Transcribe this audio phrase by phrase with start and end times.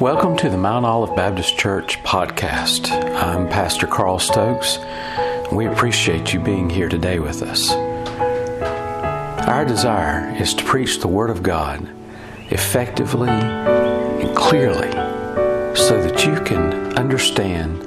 [0.00, 2.90] Welcome to the Mount Olive Baptist Church podcast.
[3.14, 4.78] I'm Pastor Carl Stokes.
[5.50, 7.70] We appreciate you being here today with us.
[9.48, 11.88] Our desire is to preach the Word of God
[12.50, 14.90] effectively and clearly
[15.74, 17.82] so that you can understand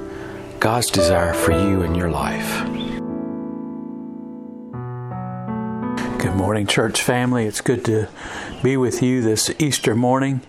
[0.58, 2.64] God's desire for you in your life.
[6.18, 7.46] Good morning, church family.
[7.46, 8.08] It's good to
[8.64, 10.40] be with you this Easter morning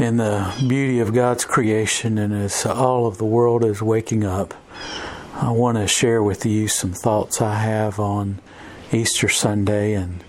[0.00, 4.54] in the beauty of God's creation and as all of the world is waking up,
[5.34, 8.40] I want to share with you some thoughts I have on
[8.92, 9.92] Easter Sunday.
[9.92, 10.24] And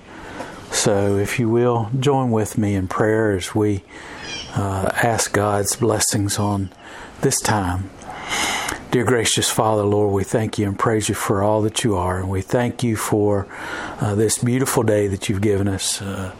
[0.71, 3.83] so, if you will, join with me in prayer as we
[4.55, 6.69] uh, ask God's blessings on
[7.21, 7.89] this time.
[8.91, 12.19] Dear gracious Father, Lord, we thank you and praise you for all that you are.
[12.19, 13.47] And we thank you for
[14.01, 16.01] uh, this beautiful day that you've given us.
[16.01, 16.35] Uh,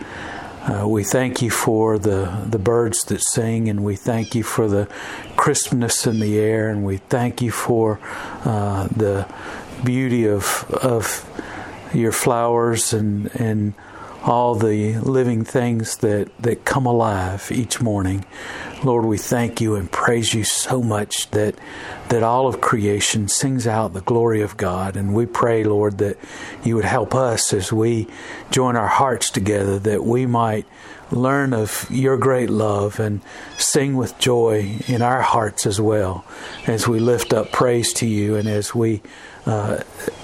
[0.64, 4.68] uh, we thank you for the, the birds that sing, and we thank you for
[4.68, 4.88] the
[5.36, 8.00] crispness in the air, and we thank you for
[8.46, 9.28] uh, the
[9.84, 11.28] beauty of of
[11.94, 13.74] your flowers and and
[14.24, 18.26] all the living things that, that come alive each morning.
[18.84, 21.56] Lord, we thank you and praise you so much that
[22.10, 24.98] that all of creation sings out the glory of God.
[24.98, 26.18] And we pray, Lord, that
[26.62, 28.08] you would help us as we
[28.52, 30.66] join our hearts together, that we might
[31.12, 33.22] learn of your great love and
[33.58, 36.26] sing with joy in our hearts as well
[36.68, 39.02] as we lift up praise to you and as we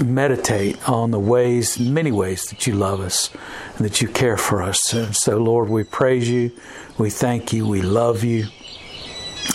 [0.03, 3.29] meditate on the ways, many ways that you love us
[3.75, 4.93] and that you care for us.
[4.93, 6.51] And so, Lord, we praise you,
[6.97, 8.47] we thank you, we love you.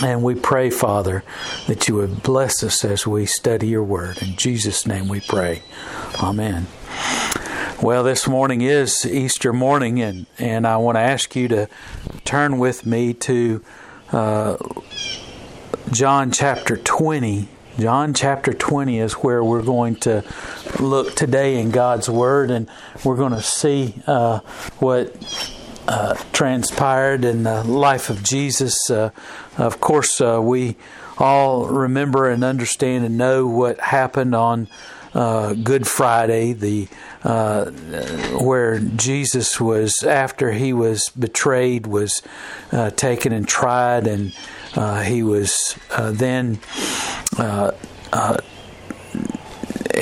[0.02, 1.22] And we pray, Father,
[1.66, 4.22] that you would bless us as we study your word.
[4.22, 5.62] In Jesus' name we pray.
[6.20, 6.66] Amen.
[7.83, 11.68] Well, this morning is Easter morning, and, and I want to ask you to
[12.24, 13.62] turn with me to
[14.12, 14.56] uh,
[15.90, 17.48] John chapter 20.
[17.78, 20.22] John chapter 20 is where we're going to
[20.78, 22.68] look today in God's Word, and
[23.02, 24.40] we're going to see uh,
[24.78, 25.16] what
[25.88, 28.90] uh, transpired in the life of Jesus.
[28.90, 29.11] Uh,
[29.56, 30.77] of course, uh, we
[31.16, 34.68] all remember and understand and know what happened on
[35.14, 36.88] uh, Good Friday, the
[37.22, 37.70] uh,
[38.40, 42.22] where Jesus was after he was betrayed, was
[42.70, 44.34] uh, taken and tried, and
[44.74, 46.58] uh, he was uh, then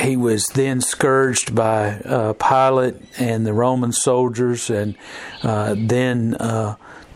[0.01, 4.97] he was then scourged by Pilate and the Roman soldiers, and
[5.43, 6.37] then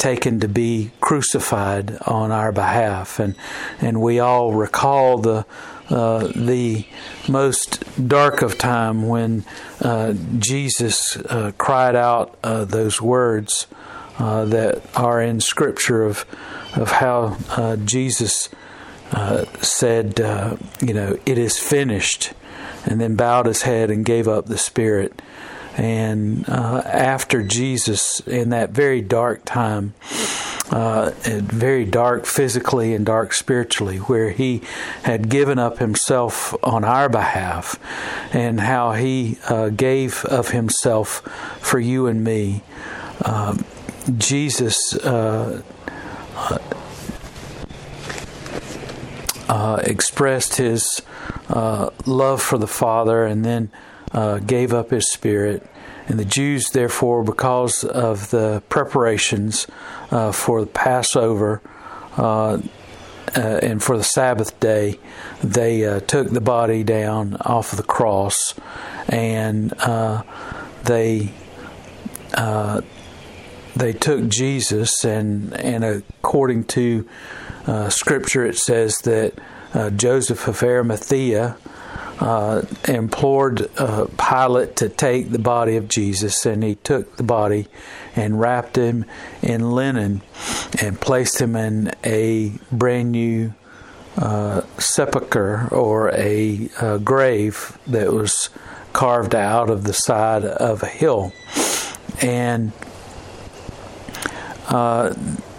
[0.04, 3.34] taken to be crucified on our behalf, and
[3.80, 5.46] and we all recall the
[5.88, 6.86] uh, the
[7.28, 9.44] most dark of time when
[9.80, 13.66] uh, Jesus uh, cried out uh, those words
[14.18, 16.26] uh, that are in Scripture of
[16.74, 18.48] of how Jesus
[19.60, 20.18] said,
[20.80, 22.32] you know, it is finished,
[22.86, 25.22] and then bowed his head and gave up the spirit.
[25.76, 29.94] And after Jesus, in that very dark time,
[30.70, 34.62] uh, very dark physically and dark spiritually, where he
[35.02, 37.78] had given up himself on our behalf,
[38.32, 41.20] and how he uh, gave of himself
[41.60, 42.62] for you and me.
[43.20, 43.56] Uh,
[44.16, 45.62] Jesus uh,
[49.54, 51.02] uh, expressed his
[51.48, 53.70] uh, love for the Father and then
[54.46, 55.66] gave up his spirit.
[56.06, 59.66] And the Jews, therefore, because of the preparations
[60.10, 61.62] uh, for the Passover
[62.18, 62.58] uh,
[63.36, 64.98] uh, and for the Sabbath day,
[65.42, 68.54] they uh, took the body down off of the cross
[69.08, 70.22] and uh,
[70.84, 71.32] they
[72.34, 72.82] uh,
[73.74, 77.08] they took Jesus and and according to
[77.90, 79.34] Scripture, it says that
[79.96, 81.56] Joseph of Arimathea
[82.20, 87.66] uh, implored uh, Pilate to take the body of Jesus, and he took the body
[88.14, 89.04] and wrapped him
[89.42, 90.22] in linen
[90.80, 93.52] and placed him in a brand new
[94.16, 98.48] uh, sepulcher or a uh, grave that was
[98.92, 101.32] carved out of the side of a hill.
[102.22, 102.72] And
[104.68, 105.14] uh,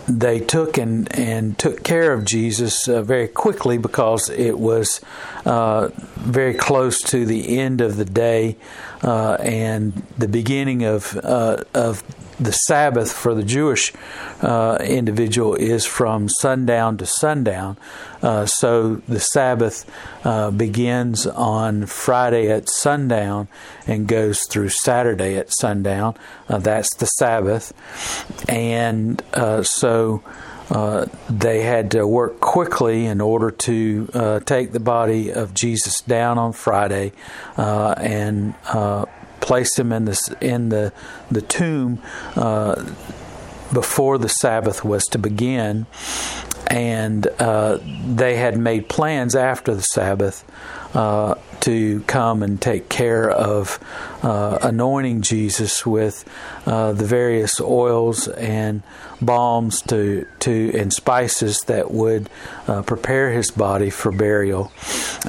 [0.08, 5.02] they took and, and took care of Jesus uh, very quickly because it was
[5.46, 8.58] uh, very close to the end of the day
[9.04, 12.04] uh, and the beginning of uh, of
[12.40, 13.94] the Sabbath for the Jewish
[14.42, 17.78] uh, individual is from sundown to sundown.
[18.22, 19.90] Uh, so the Sabbath
[20.24, 23.48] uh, begins on Friday at sundown
[23.88, 26.16] and goes through Saturday at sundown.
[26.50, 27.74] Uh, that's the Sabbath.
[28.50, 30.24] And uh, so
[30.70, 36.02] uh, they had to work quickly in order to uh, take the body of Jesus
[36.02, 37.12] down on Friday
[37.58, 38.56] uh, and
[39.46, 40.92] uh, place him in the in the
[41.32, 42.02] the tomb
[42.36, 42.84] uh,
[43.74, 45.86] before the Sabbath was to begin,
[46.68, 50.44] and uh, they had made plans after the Sabbath
[50.96, 53.80] uh, to come and take care of
[54.24, 56.24] uh, anointing Jesus with
[56.66, 58.82] uh, the various oils and
[59.22, 62.30] balms to to and spices that would
[62.68, 64.72] uh, prepare his body for burial.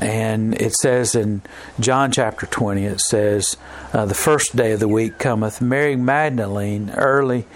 [0.01, 1.43] And it says in
[1.81, 3.57] John chapter twenty, it says,
[3.93, 7.47] uh, "The first day of the week cometh Mary Magdalene early."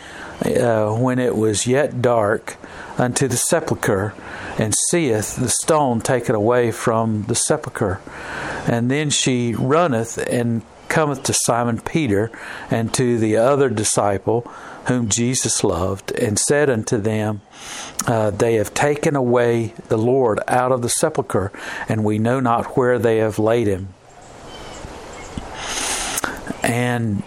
[0.41, 2.57] Uh, when it was yet dark,
[3.01, 4.13] unto the sepulchre,
[4.59, 8.01] and seeth the stone taken away from the sepulchre.
[8.67, 12.31] And then she runneth and cometh to Simon Peter
[12.71, 14.43] and to the other disciple
[14.87, 17.43] whom Jesus loved, and said unto them,
[18.07, 21.53] uh, They have taken away the Lord out of the sepulchre,
[21.89, 23.89] and we know not where they have laid him.
[26.63, 27.23] And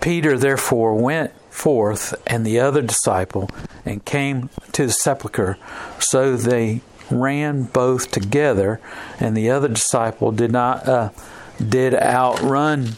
[0.00, 3.50] Peter therefore went forth and the other disciple
[3.86, 5.56] and came to the sepulchre.
[5.98, 8.78] So they ran both together,
[9.18, 11.10] and the other disciple did not uh,
[11.56, 12.96] did outrun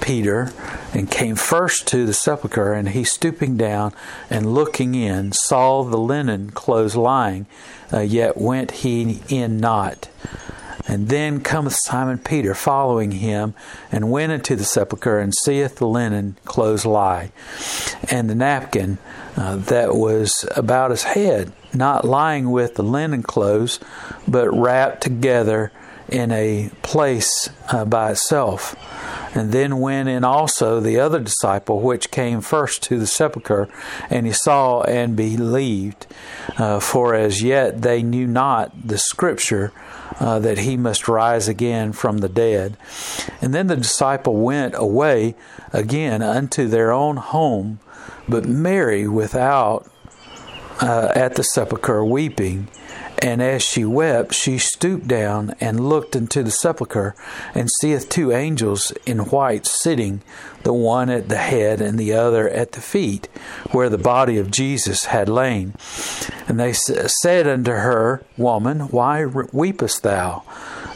[0.00, 0.52] Peter
[0.92, 2.72] and came first to the sepulchre.
[2.72, 3.92] And he stooping down
[4.28, 7.46] and looking in saw the linen clothes lying,
[7.92, 10.08] uh, yet went he in not.
[10.86, 13.54] And then cometh Simon Peter following him,
[13.90, 17.32] and went into the sepulchre, and seeth the linen clothes lie,
[18.10, 18.98] and the napkin
[19.36, 23.80] uh, that was about his head, not lying with the linen clothes,
[24.28, 25.72] but wrapped together
[26.08, 28.76] in a place uh, by itself.
[29.36, 33.68] And then went in also the other disciple, which came first to the sepulchre,
[34.08, 36.06] and he saw and believed.
[36.56, 39.72] Uh, for as yet they knew not the scripture
[40.20, 42.76] uh, that he must rise again from the dead.
[43.40, 45.34] And then the disciple went away
[45.72, 47.80] again unto their own home,
[48.28, 49.90] but Mary without
[50.80, 52.68] uh, at the sepulchre weeping.
[53.18, 57.14] And as she wept, she stooped down and looked into the sepulchre,
[57.54, 60.22] and seeth two angels in white sitting,
[60.62, 63.28] the one at the head and the other at the feet,
[63.70, 65.74] where the body of Jesus had lain.
[66.48, 70.42] And they said unto her, Woman, why weepest thou?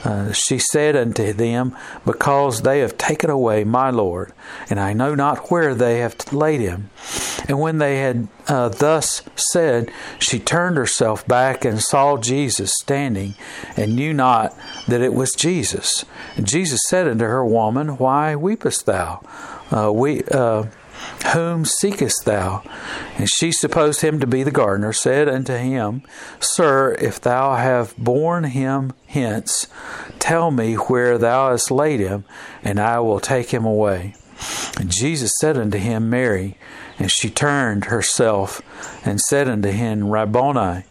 [0.05, 4.33] Uh, she said unto them, Because they have taken away my Lord,
[4.71, 6.91] and I know not where they have laid him.
[7.49, 9.23] And when they had uh, thus
[9.53, 13.35] said, she turned herself back and saw Jesus standing,
[13.77, 14.57] and knew not
[14.87, 16.05] that it was Jesus.
[16.37, 19.21] And Jesus said unto her, Woman, why weepest thou?
[19.71, 20.65] Uh, we, uh,
[21.33, 22.63] whom seekest thou?
[23.17, 26.03] And she supposed him to be the gardener, said unto him,
[26.41, 29.67] Sir, if thou have borne him hence,
[30.19, 32.25] tell me where thou hast laid him,
[32.63, 34.15] and I will take him away.
[34.79, 36.57] And Jesus said unto him, Mary.
[36.99, 38.61] And she turned herself
[39.05, 40.85] and said unto him, Rabboni.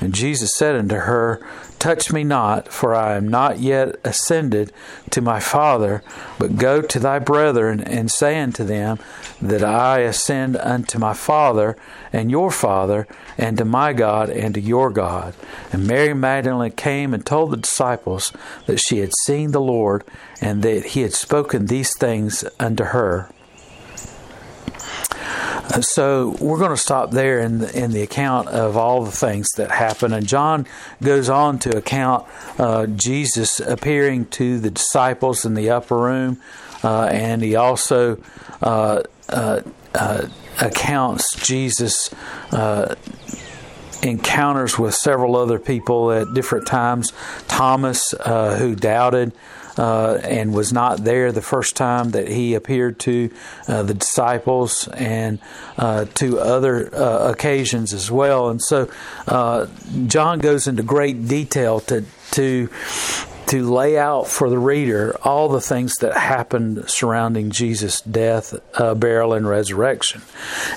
[0.00, 1.40] And Jesus said unto her,
[1.78, 4.72] Touch me not, for I am not yet ascended
[5.10, 6.02] to my Father,
[6.38, 8.98] but go to thy brethren and say unto them
[9.40, 11.76] that I ascend unto my Father
[12.12, 13.06] and your Father,
[13.38, 15.34] and to my God and to your God.
[15.72, 18.32] And Mary Magdalene came and told the disciples
[18.66, 20.04] that she had seen the Lord,
[20.40, 23.28] and that he had spoken these things unto her.
[25.80, 29.48] So we're going to stop there in the, in the account of all the things
[29.56, 30.12] that happen.
[30.12, 30.66] And John
[31.02, 32.26] goes on to account
[32.58, 36.40] uh, Jesus appearing to the disciples in the upper room,
[36.82, 38.22] uh, and he also
[38.60, 39.62] uh, uh,
[39.94, 40.26] uh
[40.60, 42.10] accounts Jesus
[42.50, 42.94] uh,
[44.02, 47.12] encounters with several other people at different times.
[47.48, 49.32] Thomas, who doubted
[49.78, 53.30] uh, and was not there the first time that he appeared to
[53.68, 55.38] uh, the disciples and
[55.78, 58.50] uh, to other uh, occasions as well.
[58.50, 58.90] And so
[59.26, 59.66] uh,
[60.06, 62.68] John goes into great detail to to
[63.46, 68.94] to lay out for the reader all the things that happened surrounding Jesus' death, uh,
[68.94, 70.22] burial, and resurrection.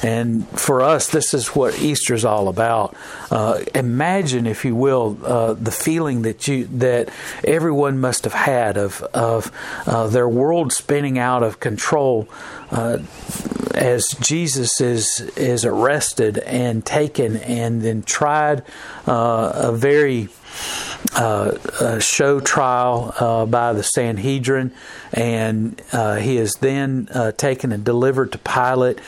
[0.01, 2.95] And for us, this is what Easter is all about.
[3.31, 7.09] Uh, imagine, if you will, uh, the feeling that you that
[7.43, 9.51] everyone must have had of of
[9.85, 12.27] uh, their world spinning out of control
[12.71, 12.99] uh,
[13.73, 18.63] as Jesus is is arrested and taken and then tried
[19.07, 20.29] uh, a very
[21.15, 24.71] uh, a show trial uh, by the Sanhedrin,
[25.13, 28.99] and uh, he is then uh, taken and delivered to Pilate.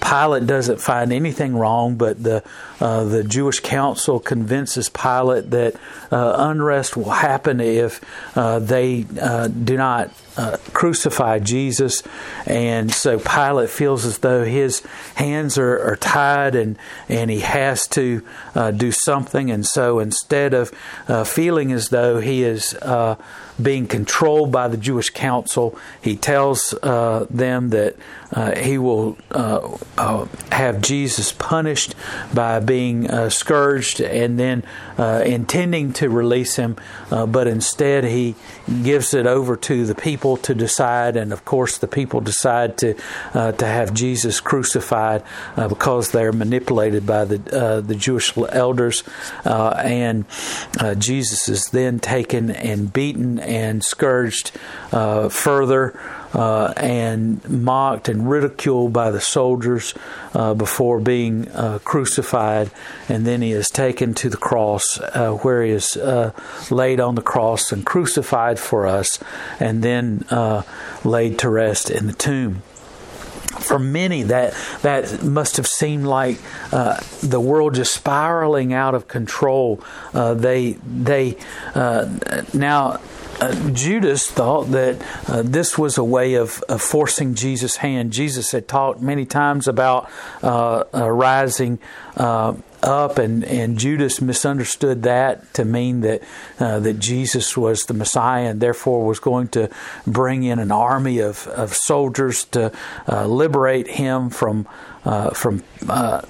[0.00, 2.42] Pilate doesn't find anything wrong, but the
[2.78, 5.76] the Jewish council convinces Pilate that
[6.10, 8.00] unrest will happen if
[8.34, 12.02] they do not uh, crucify Jesus,
[12.46, 14.80] and so Pilate feels as though his
[15.14, 20.54] hands are, are tied and and he has to uh, do something, and so instead
[20.54, 20.72] of
[21.08, 23.16] uh, feeling as though he is uh,
[23.60, 27.96] being controlled by the Jewish council, he tells uh, them that
[28.32, 31.94] uh, he will uh, uh have Jesus punished
[32.32, 34.62] by being uh, scourged and then
[34.98, 36.76] uh, intending to release him,
[37.10, 38.34] but instead he
[38.82, 42.94] gives it over to the people to decide, and of course the people decide to
[43.32, 45.22] to have Jesus crucified
[45.68, 49.02] because they're manipulated by the the Jewish elders,
[49.44, 50.24] and
[50.98, 54.52] Jesus is then taken and beaten and scourged
[54.90, 55.98] further
[56.32, 59.94] uh, and mocked and ridiculed by the soldiers
[60.34, 62.70] uh, before being uh, crucified.
[63.08, 66.32] And then he is taken to the cross uh, where he is uh,
[66.70, 69.18] laid on the cross and crucified for us,
[69.60, 70.24] and then
[71.04, 72.62] laid to rest in the tomb
[73.60, 76.38] for many that that must have seemed like
[76.72, 79.80] uh, the world just spiraling out of control.
[80.12, 81.36] Uh, they they
[81.74, 82.08] uh,
[82.52, 83.00] now.
[83.42, 88.12] Uh, Judas thought that uh, this was a way of, of, forcing Jesus' hand.
[88.12, 90.08] Jesus had talked many times about
[90.44, 91.80] uh, rising
[92.82, 96.22] up, and, and Judas misunderstood that to mean that
[96.58, 99.70] uh, that Jesus was the Messiah, and therefore was going to
[100.06, 102.72] bring in an army of, of soldiers to
[103.08, 104.66] uh, liberate him from
[105.04, 106.22] uh, from uh,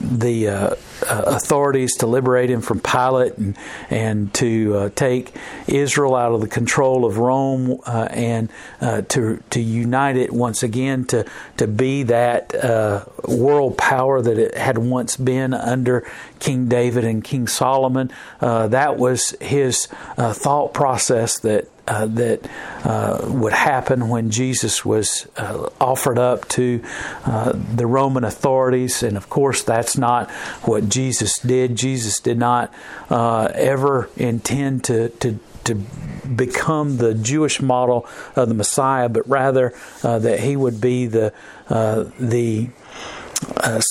[0.00, 0.74] the uh,
[1.06, 3.56] uh, authorities to liberate him from Pilate and
[3.90, 5.34] and to uh, take
[5.66, 10.62] Israel out of the control of Rome uh, and uh, to to unite it once
[10.62, 11.24] again to
[11.56, 16.06] to be that uh, world power that it had once been under
[16.38, 18.10] King David and King Solomon.
[18.40, 22.48] that was his thought process that uh, that
[22.84, 26.82] uh, would happen when Jesus was uh, offered up to
[27.24, 29.02] uh, the Roman authorities.
[29.02, 30.30] And of course, that's not
[30.62, 31.76] what Jesus did.
[31.76, 32.72] Jesus did not
[33.08, 39.74] uh, ever intend to, to to become the Jewish model of the Messiah, but rather
[40.02, 41.32] uh, that he would be the
[41.68, 42.70] the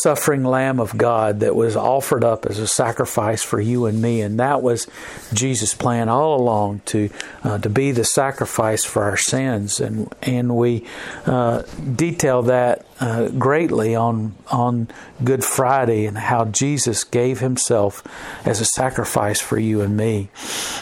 [0.04, 4.22] suffering Lamb of God that was offered up as a sacrifice for you and me,
[4.22, 4.88] and that was
[5.34, 7.10] Jesus' plan all along to
[7.44, 10.86] uh, to be the sacrifice for our sins, and and we
[11.26, 11.64] uh,
[11.96, 14.90] detail that uh, greatly on on
[15.24, 18.04] Good Friday and how Jesus gave Himself
[18.46, 20.30] as a sacrifice for you and me,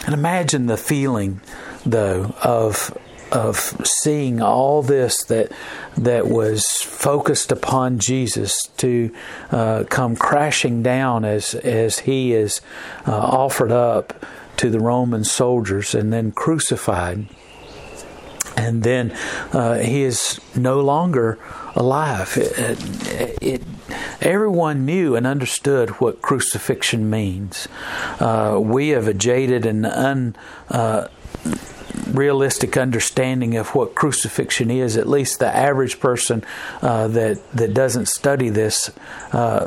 [0.04, 1.40] and imagine the feeling
[1.84, 2.96] though of
[3.32, 5.50] of seeing all this that
[5.96, 9.12] that was focused upon Jesus to
[9.50, 12.60] uh, come crashing down as as he is
[13.06, 14.24] uh, offered up
[14.58, 17.26] to the Roman soldiers and then crucified,
[18.56, 19.12] and then
[19.52, 21.38] uh, he is no longer
[21.74, 22.36] alive.
[22.36, 23.62] It, it,
[24.20, 27.68] everyone knew and understood what crucifixion means.
[28.18, 30.36] Uh, we have a jaded and un
[30.70, 31.08] uh,
[32.12, 34.96] realistic understanding of what crucifixion is.
[34.96, 36.44] At least the average person
[36.82, 38.90] uh, that that doesn't study this
[39.32, 39.66] uh,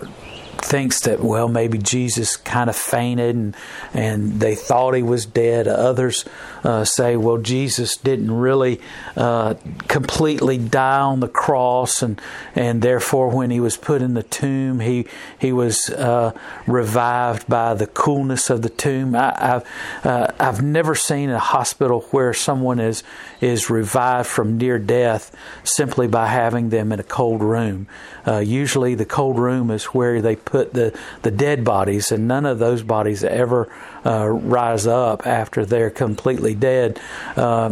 [0.61, 3.55] thinks that well maybe Jesus kind of fainted and
[3.93, 5.67] and they thought he was dead.
[5.67, 6.25] Others
[6.63, 8.79] uh, say well Jesus didn't really
[9.15, 9.55] uh,
[9.87, 12.19] completely die on the cross and
[12.55, 15.05] and therefore when he was put in the tomb he
[15.37, 16.31] he was uh,
[16.67, 19.15] revived by the coolness of the tomb.
[19.15, 19.67] I, have
[20.03, 23.03] uh, I've never seen a hospital where someone is
[23.41, 27.87] is revived from near death simply by having them in a cold room.
[28.27, 32.45] Uh, usually the cold room is where they put the, the dead bodies, and none
[32.45, 33.71] of those bodies ever
[34.05, 36.99] uh, rise up after they're completely dead.
[37.35, 37.69] Uh,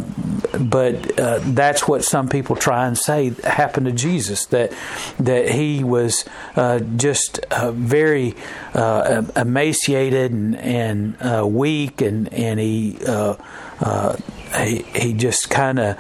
[0.60, 4.74] but uh, that's what some people try and say happened to Jesus that
[5.20, 8.36] that he was uh, just uh, very
[9.36, 12.98] emaciated and, and weak, and and he
[14.56, 15.98] he, he just kind of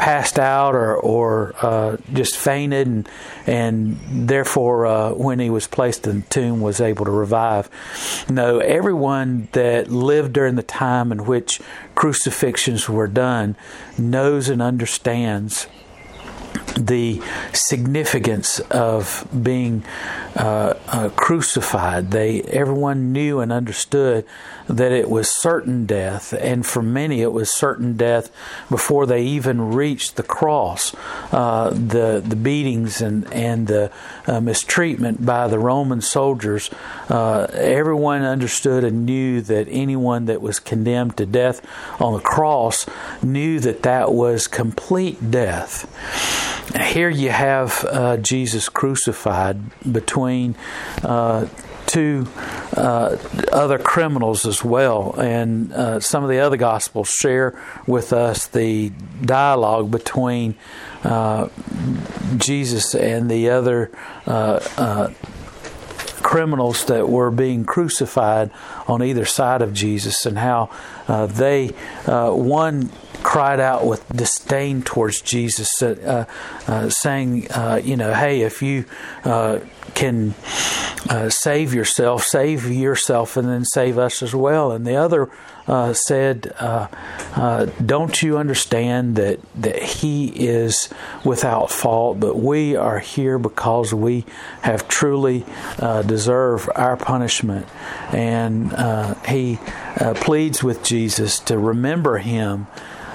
[0.00, 3.08] passed out or, or uh, just fainted, and,
[3.46, 7.68] and therefore, uh, when he was placed in the tomb, was able to revive.
[8.30, 11.60] No, everyone that lived during the time in which
[11.94, 13.56] crucifixions were done
[13.98, 15.66] knows and understands
[16.74, 17.22] the
[17.52, 19.84] significance of being
[20.36, 22.10] uh, uh, crucified.
[22.10, 24.24] They everyone knew and understood
[24.68, 28.30] that it was certain death, and for many it was certain death
[28.68, 30.94] before they even reached the cross.
[31.32, 33.90] Uh, the the beatings and and the
[34.26, 36.70] uh, mistreatment by the Roman soldiers.
[37.08, 41.60] Uh, everyone understood and knew that anyone that was condemned to death
[42.00, 42.86] on the cross
[43.22, 46.59] knew that that was complete death.
[46.78, 49.58] Here you have uh, Jesus crucified
[49.90, 50.54] between
[51.02, 51.46] uh,
[51.86, 52.28] two
[52.76, 53.16] uh,
[53.50, 55.12] other criminals as well.
[55.18, 58.90] And uh, some of the other Gospels share with us the
[59.22, 60.54] dialogue between
[61.02, 61.48] uh,
[62.36, 63.90] Jesus and the other
[64.26, 65.12] uh, uh,
[66.22, 68.52] criminals that were being crucified
[68.86, 70.70] on either side of Jesus, and how
[71.08, 71.68] uh, they,
[72.06, 72.90] one
[73.22, 76.26] cried out with disdain towards Jesus, uh,
[76.66, 78.84] uh saying, uh, you know, hey, if you
[79.24, 79.60] uh,
[79.94, 80.34] can
[81.28, 84.72] save yourself, save yourself, and then save us as well.
[84.72, 85.30] And the other
[85.70, 86.88] uh, said, uh,
[87.36, 90.88] uh, "Don't you understand that that He is
[91.24, 94.24] without fault, but we are here because we
[94.62, 95.44] have truly
[95.78, 97.68] uh, deserved our punishment."
[98.10, 99.60] And uh, he
[99.96, 102.66] uh, pleads with Jesus to remember him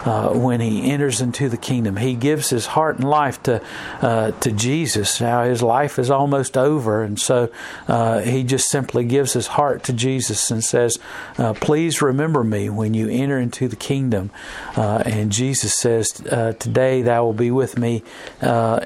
[0.05, 1.97] uh, when he enters into the kingdom.
[1.97, 3.61] He gives his heart and life to
[4.01, 5.19] uh, to Jesus.
[5.19, 7.49] Now his life is almost over, and so
[7.87, 10.99] uh, he just simply gives his heart to Jesus and says,
[11.37, 14.29] uh, "Please remember me when you enter into the kingdom."
[14.75, 18.03] Uh, and Jesus says, "Today thou will be with me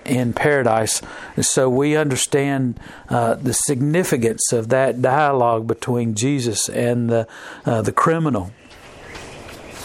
[0.06, 1.02] in paradise."
[1.36, 7.28] And so we understand the significance of that dialogue between Jesus and the
[7.66, 8.52] the criminal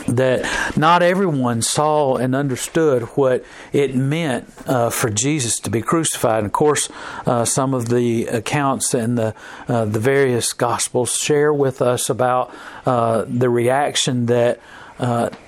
[0.09, 6.39] that not everyone saw and understood what it meant uh, for Jesus to be crucified.
[6.39, 6.91] And of course,
[7.27, 9.35] uh, some of the accounts and the
[9.69, 12.55] uh, the various gospels share with us about
[12.87, 14.61] uh, the reaction that.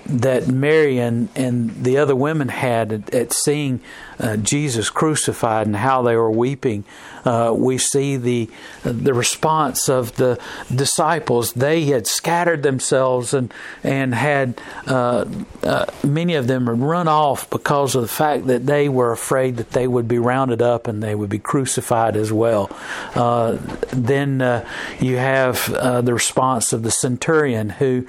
[0.09, 3.81] That Mary and, and the other women had at, at seeing
[4.19, 6.85] uh, Jesus crucified and how they were weeping.
[7.25, 8.49] Uh, we see the
[8.85, 10.39] the response of the
[10.73, 11.53] disciples.
[11.55, 13.53] They had scattered themselves and
[13.83, 15.25] and had uh,
[15.63, 19.57] uh many of them had run off because of the fact that they were afraid
[19.57, 22.71] that they would be rounded up and they would be crucified as well.
[23.15, 23.59] Uh,
[23.93, 24.67] then uh,
[25.01, 25.67] you have
[26.05, 28.07] the response of the centurion, who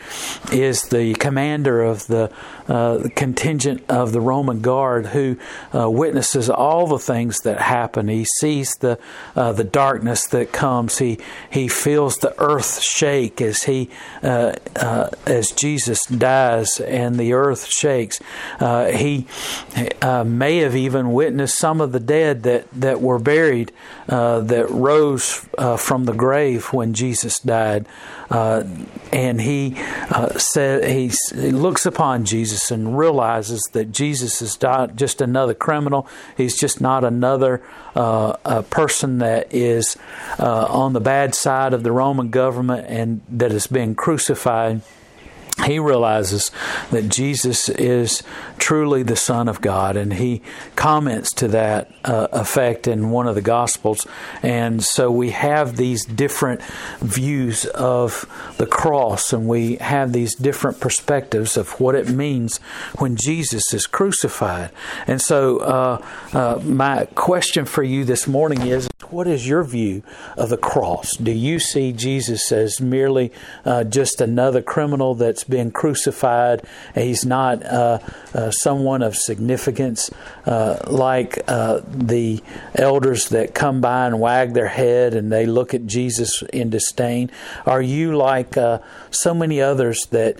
[0.51, 2.31] is the commander of the
[2.67, 5.37] uh, contingent of the Roman guard who
[5.73, 8.07] uh, witnesses all the things that happen.
[8.07, 8.99] He sees the
[9.35, 10.97] uh, the darkness that comes.
[10.99, 11.17] He
[11.49, 13.89] he feels the earth shake as he
[14.21, 18.19] uh, uh, as Jesus dies and the earth shakes.
[18.59, 19.27] He
[20.01, 23.71] may have even witnessed some of the dead that that were buried
[24.07, 27.85] that rose from the grave when Jesus died.
[28.29, 29.75] and he
[30.37, 36.07] said he, he looks upon Jesus and realizes that Jesus is not just another criminal.
[36.35, 37.61] He's just not another
[37.95, 39.97] uh, person that is
[40.39, 44.81] uh, on the bad side of the Roman government and that is being crucified
[45.65, 46.51] he realizes
[46.91, 48.23] that Jesus is
[48.59, 50.41] truly the Son of God, and he
[50.75, 54.05] comments to that uh, effect in one of the Gospels.
[54.43, 56.61] And so we have these different
[56.99, 58.25] views of
[58.57, 62.59] the cross, and we have these different perspectives of what it means
[62.99, 64.69] when Jesus is crucified.
[65.07, 70.03] And so, uh, uh, my question for you this morning is what is your view
[70.35, 71.15] of the cross?
[71.15, 73.31] Do you see Jesus as merely
[73.63, 76.63] uh, just another criminal that's been crucified?
[76.95, 77.99] He's not uh,
[78.33, 80.11] uh, someone of significance
[80.45, 82.43] uh, like uh, the
[82.75, 87.31] elders that come by and wag their head and they look at Jesus in disdain.
[87.65, 88.79] Are you like uh,
[89.11, 90.37] so many others that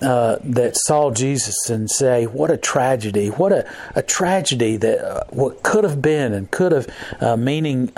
[0.00, 3.28] that saw Jesus and say, "What a tragedy!
[3.28, 7.90] What a, a tragedy that what could have been and could have," meaning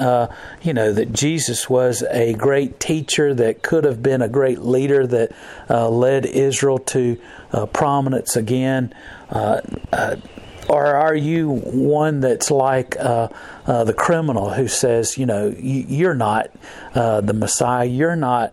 [0.62, 5.06] you know, that Jesus was a great teacher that could have been a great leader
[5.06, 5.32] that
[5.68, 7.20] uh, led Israel to
[7.52, 8.94] uh, prominence again.
[9.30, 9.60] Uh,
[9.92, 10.16] uh,
[10.68, 12.96] or are you one that's like
[13.70, 16.50] uh, uh, the criminal who says, you know, you're not
[16.94, 18.52] uh, the Messiah, you're not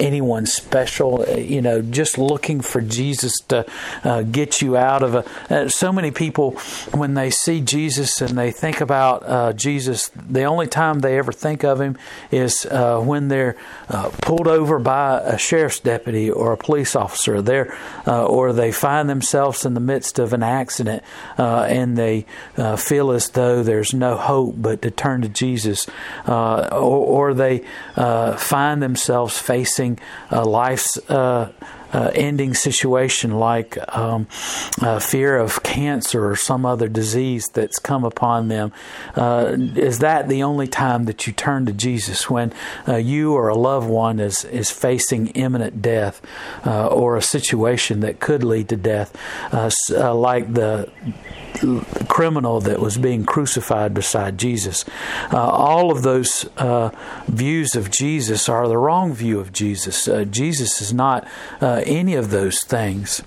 [0.00, 3.64] anyone special, uh, you know, just looking for Jesus to
[4.02, 5.24] uh, get you out of a.
[5.48, 6.52] Uh, so many people,
[6.92, 11.32] when they see Jesus and they think about uh, Jesus, the only time they ever
[11.32, 11.96] think of him
[12.30, 13.56] is uh, when they're
[13.88, 17.40] uh, pulled over by a sheriff's deputy or a police officer.
[17.40, 21.02] There, or they find themselves in the midst of an accident
[21.38, 25.86] and they uh, feel as though there's no hope but to turn to Jesus,
[26.26, 27.64] uh, or, or, they
[27.96, 29.98] uh, find themselves facing
[30.30, 30.98] life's
[31.94, 34.26] uh, ending situation like um,
[34.82, 38.72] uh, fear of cancer or some other disease that's come upon them.
[39.14, 42.52] Uh, is that the only time that you turn to Jesus when
[42.88, 46.20] uh, you or a loved one is, is facing imminent death
[46.66, 49.16] uh, or a situation that could lead to death,
[49.52, 50.90] uh, like the
[52.08, 54.84] criminal that was being crucified beside Jesus.
[55.32, 56.90] Uh, all of those uh,
[57.26, 60.08] views of Jesus are the wrong view of Jesus.
[60.08, 61.26] Uh, Jesus is not
[61.84, 63.22] any of those things.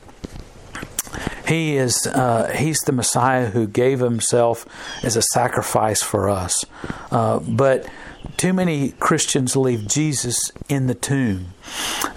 [1.48, 4.66] He is uh, he's the Messiah who gave himself
[5.04, 6.66] as a sacrifice for us.
[7.10, 7.88] Uh, but
[8.36, 11.54] too many Christians leave Jesus in the tomb.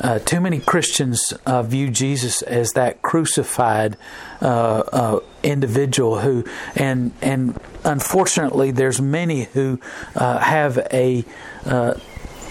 [0.00, 3.96] Uh, too many Christians uh, view Jesus as that crucified
[4.42, 9.78] uh, uh individual who, and and unfortunately, there's many who
[10.14, 11.24] have a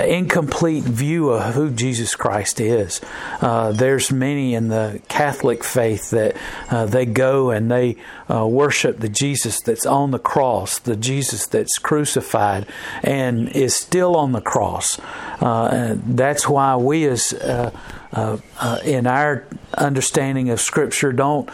[0.05, 3.01] incomplete view of who Jesus Christ is.
[3.41, 6.35] Uh, there's many in the Catholic faith that
[6.69, 7.97] uh, they go and they
[8.29, 12.65] uh, worship the Jesus that's on the cross, the Jesus that's crucified
[13.03, 14.99] and is still on the cross.
[15.41, 17.71] Uh, that's why we, as uh,
[18.13, 19.45] uh, in our
[19.77, 21.49] understanding of Scripture, don't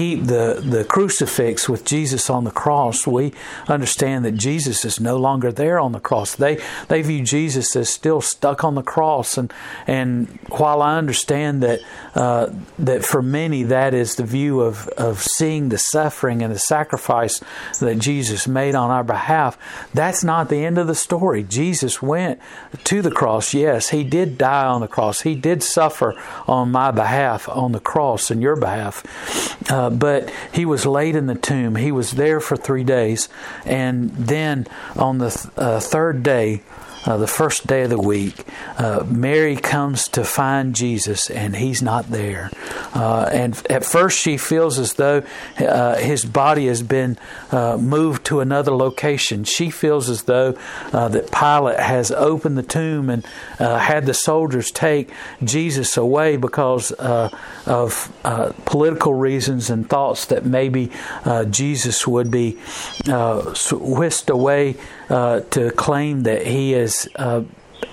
[0.00, 3.34] keep the, the crucifix with Jesus on the cross, we
[3.68, 6.34] understand that Jesus is no longer there on the cross.
[6.34, 6.58] They
[6.88, 9.52] they view Jesus as still stuck on the cross, and
[9.86, 11.80] and while I understand that
[12.14, 16.58] uh, that for many that is the view of of seeing the suffering and the
[16.58, 17.38] sacrifice
[17.80, 19.58] that Jesus made on our behalf,
[19.92, 21.42] that's not the end of the story.
[21.42, 22.40] Jesus went
[22.84, 23.52] to the cross.
[23.52, 25.20] Yes, he did die on the cross.
[25.20, 26.14] He did suffer
[26.48, 29.04] on my behalf on the cross and your behalf.
[29.70, 31.76] Uh, uh, but he was laid in the tomb.
[31.76, 33.28] He was there for three days.
[33.64, 36.62] And then on the th- uh, third day,
[37.06, 38.44] uh, the first day of the week,
[38.76, 42.50] uh, Mary comes to find Jesus and he's not there.
[42.94, 45.22] Uh, and at first, she feels as though
[45.58, 47.16] uh, his body has been
[47.52, 49.44] uh, moved to another location.
[49.44, 50.56] She feels as though
[50.92, 53.24] uh, that Pilate has opened the tomb and
[53.58, 55.10] had the soldiers take
[55.42, 58.12] Jesus away because of
[58.64, 60.90] political reasons and thoughts that maybe
[61.50, 62.58] Jesus would be
[63.72, 64.76] whisked away
[65.50, 67.42] to claim that he is uh,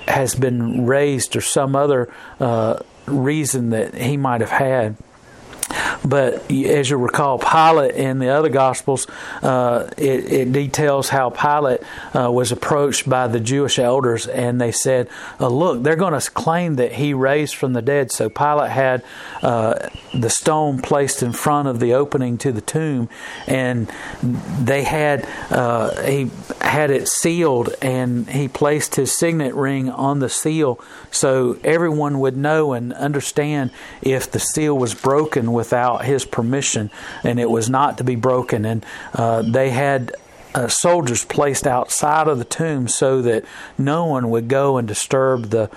[0.07, 4.95] has been raised or some other uh, reason that he might have had.
[6.03, 9.07] But as you recall, Pilate in the other Gospels,
[9.43, 11.81] uh, it, it, details how Pilate
[12.15, 16.31] uh, was approached by the Jewish elders, and they said, uh, "Look, they're going to
[16.31, 19.03] claim that he raised from the dead." So Pilate had
[19.41, 23.09] uh, the stone placed in front of the opening to the tomb,
[23.45, 23.91] and
[24.23, 30.29] they had uh, he had it sealed, and he placed his signet ring on the
[30.29, 30.79] seal,
[31.11, 36.89] so everyone would know and understand if the seal was broken without his permission,
[37.23, 38.63] and it was not to be broken.
[38.65, 40.15] And uh, they had
[40.57, 43.45] uh, soldiers placed outside of the tomb so that
[43.77, 45.69] no one would go and disturb the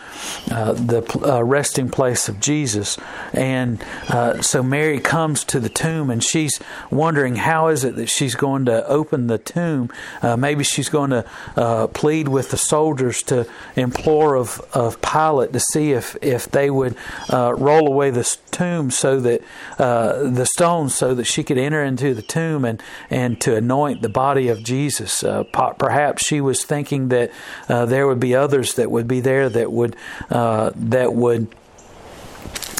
[0.50, 2.96] uh, the uh, resting place of Jesus.
[3.34, 6.58] And uh, so Mary comes to the tomb and she's
[6.90, 9.90] wondering how is it that she's going to open the tomb.
[10.22, 15.52] Uh, maybe she's going to uh, plead with the soldiers to implore of, of Pilate
[15.52, 16.96] to see if if they would
[17.30, 19.42] roll away the tomb so that
[19.76, 24.08] the stones so that she could enter into the tomb and and to anoint the
[24.08, 24.69] body of Jesus.
[24.70, 25.44] Uh,
[25.78, 27.30] perhaps she was thinking that
[27.68, 29.96] uh, there would be others that would be there that would
[30.30, 31.48] uh, that would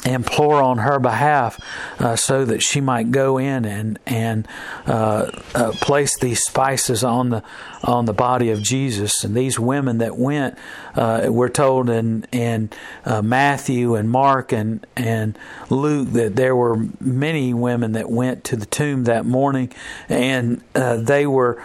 [0.05, 1.59] implore on her behalf
[1.99, 4.47] uh, so that she might go in and and
[4.87, 7.43] uh, uh, place these spices on the
[7.83, 9.23] on the body of Jesus.
[9.23, 10.57] And these women that went
[10.95, 12.69] uh, we're told in in
[13.05, 15.37] uh, Matthew and Mark and and
[15.69, 19.71] Luke that there were many women that went to the tomb that morning.
[20.09, 21.61] And uh, they were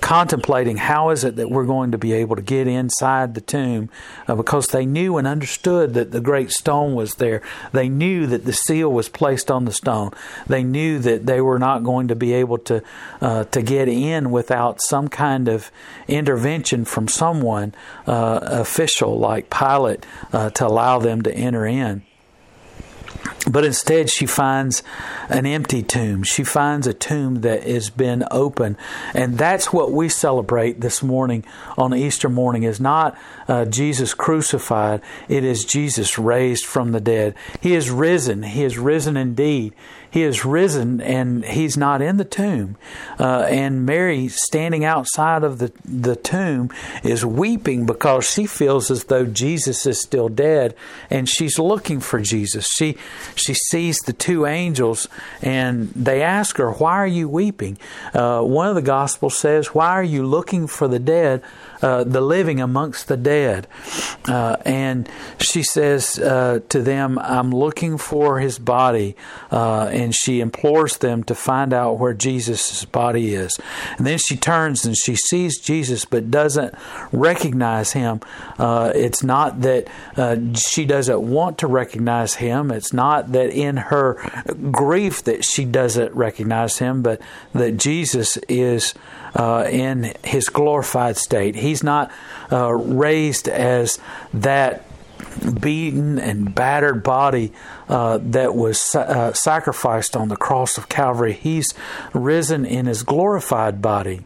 [0.00, 3.88] contemplating how is it that we're going to be able to get inside the tomb
[4.26, 7.40] because they knew and understood that the great stone was there.
[7.72, 10.10] They knew that the seal was placed on the stone.
[10.46, 12.82] They knew that they were not going to be able to
[13.20, 15.70] uh, to get in without some kind of
[16.08, 17.74] intervention from someone
[18.06, 22.02] uh, official like Pilate uh, to allow them to enter in.
[23.50, 24.82] But instead, she finds
[25.28, 26.22] an empty tomb.
[26.22, 28.76] She finds a tomb that has been open.
[29.12, 31.44] And that's what we celebrate this morning
[31.76, 37.34] on Easter morning is not uh, Jesus crucified, it is Jesus raised from the dead.
[37.60, 38.42] He is risen.
[38.42, 39.74] He is risen indeed.
[40.14, 42.76] He is risen and he's not in the tomb.
[43.18, 46.70] Uh, and Mary, standing outside of the, the tomb,
[47.02, 50.76] is weeping because she feels as though Jesus is still dead
[51.10, 52.68] and she's looking for Jesus.
[52.76, 52.96] She,
[53.34, 55.08] she sees the two angels
[55.42, 57.76] and they ask her, Why are you weeping?
[58.12, 61.42] Uh, one of the Gospels says, Why are you looking for the dead?
[61.84, 63.66] Uh, the living amongst the dead.
[64.26, 65.06] Uh, and
[65.38, 69.16] she says uh, to them, I'm looking for his body.
[69.52, 73.60] Uh, and she implores them to find out where Jesus' body is.
[73.98, 76.74] And then she turns and she sees Jesus but doesn't
[77.12, 78.20] recognize him.
[78.58, 79.86] Uh, it's not that
[80.56, 84.14] she doesn't want to recognize him, it's not that in her
[84.70, 87.20] grief that she doesn't recognize him, but
[87.52, 88.94] that Jesus is
[89.36, 91.56] in his glorified state.
[91.74, 92.12] He's not
[92.52, 93.98] uh, raised as
[94.32, 94.86] that
[95.60, 97.52] beaten and battered body
[97.88, 101.32] uh, that was uh, sacrificed on the cross of Calvary.
[101.32, 101.74] He's
[102.12, 104.20] risen in his glorified body.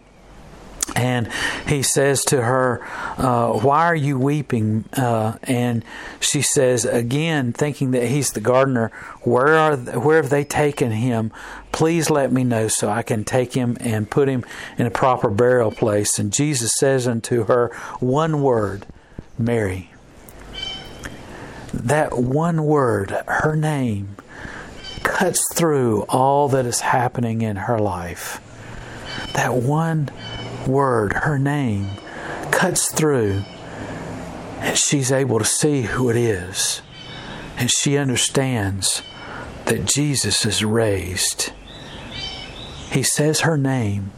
[0.97, 1.31] And
[1.67, 2.83] he says to her,
[3.19, 4.85] uh, Why are you weeping?
[4.97, 5.85] Uh, and
[6.21, 8.89] she says, again, thinking that he's the gardener,
[9.23, 11.33] Where, are, where have they taken him?
[11.73, 14.45] Please let me know so I can take him and put him
[14.79, 16.19] in a proper burial place.
[16.19, 17.69] And Jesus says unto her,
[18.01, 18.87] One word,
[19.39, 19.91] Mary.
[21.73, 24.17] That one word, her name,
[25.03, 28.41] cuts through all that is happening in her life.
[29.35, 30.11] That one
[30.67, 31.91] word, her name,
[32.51, 33.43] cuts through,
[34.61, 36.83] and she's able to see who it is.
[37.57, 39.03] And she understands
[39.67, 41.53] that Jesus is raised.
[42.91, 44.13] He says her name,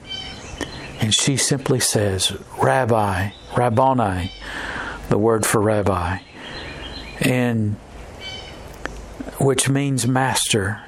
[1.00, 4.30] and she simply says, Rabbi, Rabboni,
[5.08, 6.18] the word for rabbi,
[7.20, 7.76] and
[9.38, 10.82] which means master.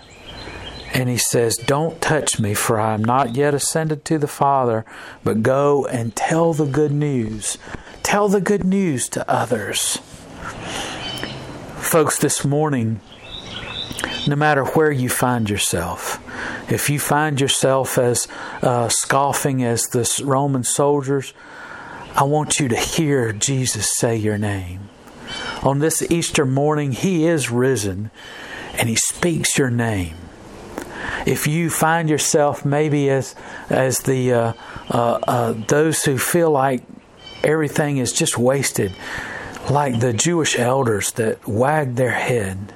[0.95, 4.85] And he says, Don't touch me, for I am not yet ascended to the Father,
[5.25, 7.57] but go and tell the good news.
[8.03, 9.99] Tell the good news to others.
[11.77, 13.01] Folks, this morning,
[14.27, 16.21] no matter where you find yourself,
[16.71, 18.29] if you find yourself as
[18.61, 21.33] uh, scoffing as the Roman soldiers,
[22.15, 24.91] I want you to hear Jesus say your name.
[25.63, 28.11] On this Easter morning, He is risen
[28.75, 30.17] and He speaks your name
[31.27, 33.35] if you find yourself maybe as
[33.71, 34.53] as the uh,
[34.91, 36.83] uh, uh, those who feel like
[37.43, 38.93] everything is just wasted,
[39.71, 42.75] like the Jewish elders that wagged their head.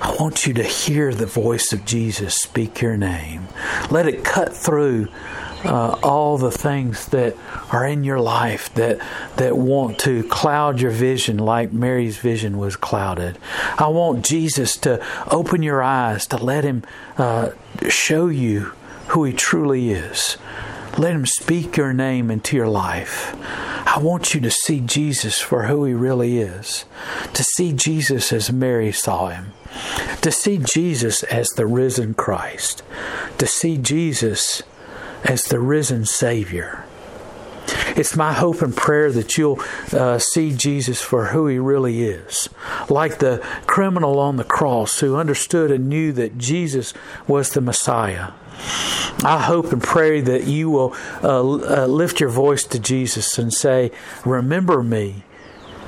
[0.00, 3.48] I want you to hear the voice of Jesus speak your name.
[3.90, 5.08] Let it cut through
[5.64, 7.36] uh, all the things that
[7.72, 8.98] are in your life that
[9.36, 13.38] that want to cloud your vision like Mary's vision was clouded.
[13.78, 16.82] I want Jesus to open your eyes to let him
[17.18, 17.50] uh,
[17.88, 18.72] show you
[19.08, 20.36] who he truly is.
[20.96, 23.34] Let him speak your name into your life.
[23.86, 26.84] I want you to see Jesus for who he really is.
[27.32, 29.52] To see Jesus as Mary saw him.
[30.22, 32.82] To see Jesus as the risen Christ.
[33.38, 34.62] To see Jesus
[35.24, 36.84] as the risen Savior.
[37.96, 39.60] It's my hope and prayer that you'll
[39.92, 42.48] uh, see Jesus for who he really is.
[42.88, 46.92] Like the criminal on the cross who understood and knew that Jesus
[47.26, 48.32] was the Messiah.
[49.24, 53.52] I hope and pray that you will uh, uh, lift your voice to Jesus and
[53.52, 53.90] say,
[54.24, 55.24] Remember me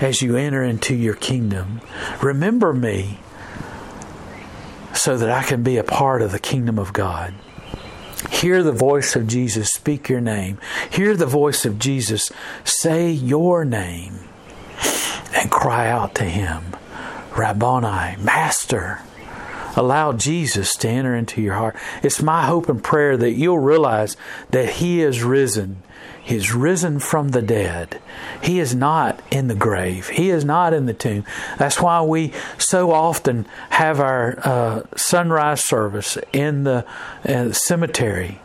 [0.01, 1.81] as you enter into your kingdom.
[2.23, 3.19] Remember me
[4.95, 7.35] so that I can be a part of the kingdom of God.
[8.31, 10.59] Hear the voice of Jesus speak your name.
[10.91, 12.31] Hear the voice of Jesus
[12.65, 14.21] say your name
[15.35, 16.77] and cry out to him,
[17.37, 19.01] Rabboni, Master.
[19.77, 21.77] Allow Jesus to enter into your heart.
[22.03, 24.17] It's my hope and prayer that you'll realize
[24.51, 25.83] that He is risen
[26.27, 28.01] he is risen from the dead.
[28.43, 30.09] He is not in the grave.
[30.09, 31.25] He is not in the tomb.
[31.57, 36.85] That's why we so often have our uh, sunrise service in the
[37.25, 38.41] uh, cemetery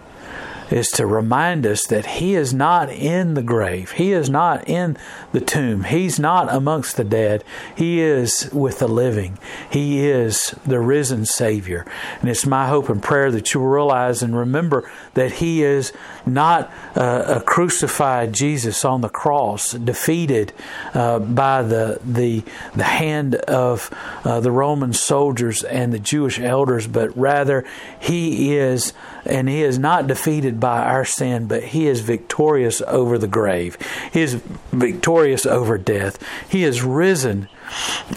[0.69, 3.93] is to remind us that He is not in the grave.
[3.93, 4.95] He is not in
[5.31, 5.83] the tomb.
[5.83, 7.43] He's not amongst the dead.
[7.75, 9.37] He is with the living.
[9.69, 11.85] He is the risen Savior.
[12.19, 15.93] And it's my hope and prayer that you realize and remember that He is
[16.25, 20.53] not a crucified Jesus on the cross, defeated
[20.93, 22.43] uh, by the, the,
[22.75, 23.89] the hand of
[24.23, 27.65] uh, the Roman soldiers and the Jewish elders, but rather
[27.99, 28.93] He is,
[29.25, 33.77] and He is not defeated by our sin, but He is victorious over the grave.
[34.11, 34.35] He is
[34.71, 36.17] victorious over death.
[36.49, 37.47] He is risen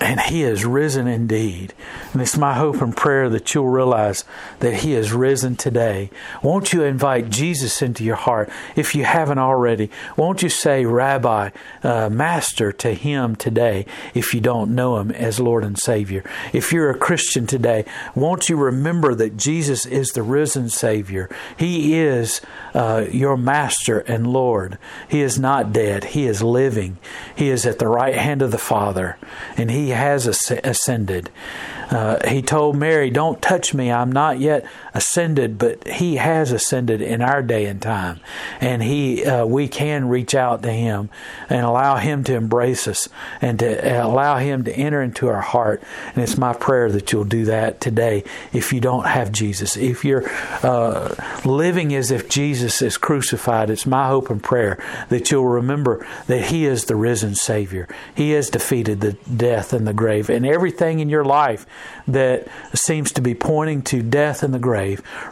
[0.01, 1.75] and He is risen indeed.
[2.12, 4.25] And it's my hope and prayer that you'll realize
[4.61, 6.11] that He is risen today.
[6.43, 9.90] Won't you invite Jesus into your heart if you haven't already?
[10.17, 11.51] Won't you say, Rabbi,
[11.83, 16.25] uh, Master to Him today if you don't know Him as Lord and Savior?
[16.53, 21.29] If you're a Christian today, won't you remember that Jesus is the risen Savior?
[21.57, 22.40] He is
[22.75, 24.79] uh, your Master and Lord.
[25.09, 26.99] He is not dead, He is living.
[27.35, 29.17] He is at the right hand of the Father,
[29.57, 31.30] and He has ascended.
[31.90, 37.02] Uh, he told Mary, Don't touch me, I'm not yet ascended, but he has ascended
[37.02, 38.20] in our day and time.
[38.61, 41.11] And he, uh, we can reach out to him
[41.50, 43.09] and allow him to embrace us
[43.42, 45.83] and to allow him to enter into our heart.
[46.14, 49.76] And it's my prayer that you'll do that today if you don't have Jesus.
[49.76, 50.28] If you're
[50.62, 56.07] uh, living as if Jesus is crucified, it's my hope and prayer that you'll remember
[56.28, 57.88] that he is the risen Savior.
[58.14, 60.30] He has defeated the death and the grave.
[60.30, 61.66] And everything in your life
[62.07, 64.84] that seems to be pointing to death and the grave,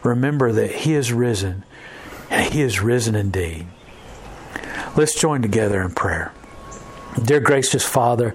[0.02, 1.64] remember that He is risen,
[2.30, 3.66] and He is risen indeed.
[4.96, 6.32] Let's join together in prayer.
[7.22, 8.34] Dear gracious Father,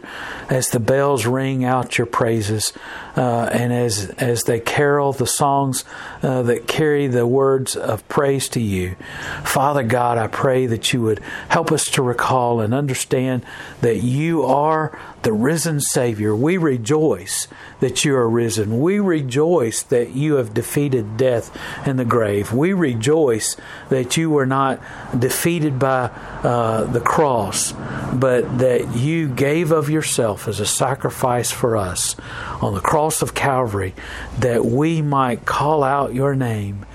[0.52, 2.74] as the bells ring out your praises,
[3.16, 5.84] uh, and as as they carol the songs
[6.22, 8.96] uh, that carry the words of praise to you,
[9.44, 13.44] Father God, I pray that you would help us to recall and understand
[13.82, 16.36] that you are the risen Savior.
[16.36, 17.48] We rejoice
[17.80, 18.80] that you are risen.
[18.80, 22.54] We rejoice that you have defeated death and the grave.
[22.54, 23.58] We rejoice
[23.90, 24.80] that you were not
[25.18, 26.06] defeated by
[26.44, 27.74] uh, the cross,
[28.14, 32.16] but that you gave of yourself as a sacrifice for us
[32.62, 33.94] on the cross of Calvary,
[34.40, 36.86] that we might call out your name.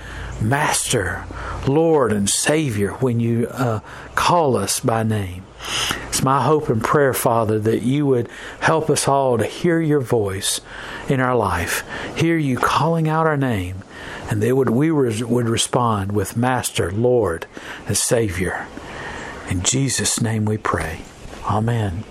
[0.41, 1.25] Master,
[1.67, 3.79] Lord, and Savior when you uh,
[4.15, 5.45] call us by name.
[6.07, 9.99] It's my hope and prayer, Father, that you would help us all to hear your
[9.99, 10.61] voice
[11.09, 11.83] in our life,
[12.15, 13.83] hear you calling out our name,
[14.29, 17.45] and that we would respond with Master, Lord,
[17.87, 18.67] and Savior.
[19.49, 21.01] In Jesus' name we pray.
[21.45, 22.03] Amen.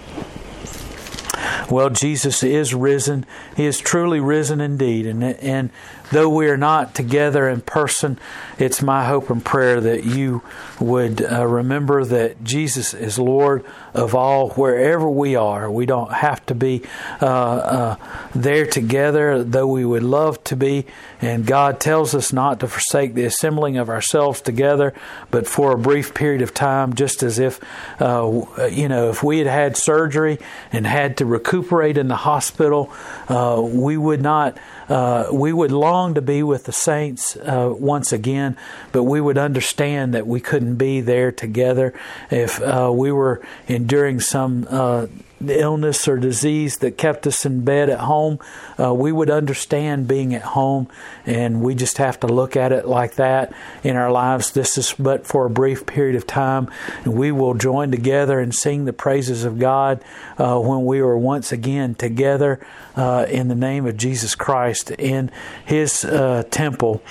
[1.70, 3.24] Well, Jesus is risen.
[3.56, 5.06] He is truly risen indeed.
[5.06, 5.70] And, and
[6.12, 8.18] though we are not together in person,
[8.58, 10.42] it's my hope and prayer that you
[10.78, 15.70] would uh, remember that Jesus is Lord of all wherever we are.
[15.70, 16.82] We don't have to be
[17.20, 17.96] uh, uh,
[18.34, 20.86] there together, though we would love to be.
[21.20, 24.94] And God tells us not to forsake the assembling of ourselves together,
[25.30, 27.60] but for a brief period of time, just as if,
[28.00, 30.38] uh, you know, if we had had surgery
[30.72, 32.92] and had to recuperate in the hospital,
[33.28, 38.12] uh, we would not uh, we would long to be with the saints uh, once
[38.12, 38.56] again,
[38.92, 41.94] but we would understand that we couldn't be there together
[42.30, 45.06] if uh, we were enduring some uh,
[45.50, 48.38] illness or disease that kept us in bed at home,
[48.78, 50.88] uh, we would understand being at home,
[51.26, 53.52] and we just have to look at it like that
[53.82, 54.52] in our lives.
[54.52, 56.70] This is but for a brief period of time,
[57.04, 60.02] and we will join together and sing the praises of God
[60.38, 62.64] uh, when we are once again together
[62.96, 65.30] uh, in the name of Jesus Christ in
[65.64, 67.02] His uh, temple,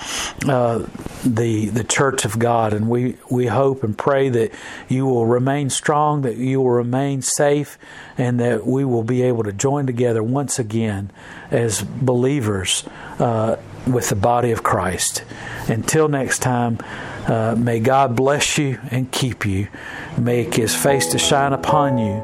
[0.48, 0.86] uh,
[1.24, 4.52] the the Church of God, and we we hope and pray that
[4.88, 7.78] you will remain strong, that you will remain safe
[8.22, 11.10] and that we will be able to join together once again
[11.50, 12.84] as believers
[13.18, 15.24] uh, with the body of Christ.
[15.66, 16.78] Until next time,
[17.26, 19.66] uh, may God bless you and keep you,
[20.16, 22.22] make his face to shine upon you